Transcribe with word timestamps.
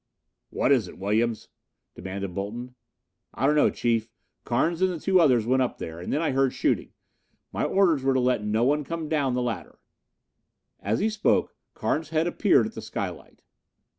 "What 0.49 0.71
is 0.71 0.87
it, 0.87 0.97
Williams?" 0.97 1.47
demanded 1.93 2.33
Bolton. 2.33 2.73
"I 3.35 3.45
don't 3.45 3.55
know, 3.55 3.69
Chief. 3.69 4.09
Carnes 4.45 4.81
and 4.81 4.89
the 4.99 5.19
other 5.19 5.39
two 5.39 5.47
went 5.49 5.61
up 5.61 5.77
there, 5.77 5.99
and 5.99 6.11
then 6.11 6.23
I 6.23 6.31
heard 6.31 6.53
shooting. 6.53 6.93
My 7.53 7.65
orders 7.65 8.01
were 8.01 8.15
to 8.15 8.19
let 8.19 8.43
no 8.43 8.63
one 8.63 8.83
come 8.83 9.07
down 9.09 9.35
the 9.35 9.43
ladder." 9.43 9.77
As 10.79 11.01
he 11.01 11.09
spoke, 11.11 11.55
Carnes' 11.75 12.09
head 12.09 12.25
appeared 12.25 12.65
at 12.65 12.73
the 12.73 12.81
skylight. 12.81 13.43